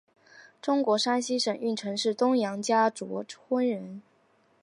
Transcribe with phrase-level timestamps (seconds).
[0.63, 4.01] 中国山西省运城市东杨家卓村人。